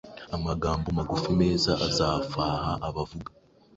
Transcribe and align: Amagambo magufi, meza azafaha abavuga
Amagambo 0.35 0.87
magufi, 0.97 1.29
meza 1.41 1.71
azafaha 1.87 2.71
abavuga 2.87 3.29